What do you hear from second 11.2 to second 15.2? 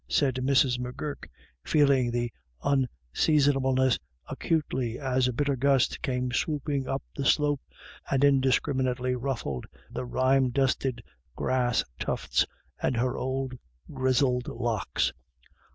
grass tufts and her own grizzled locks.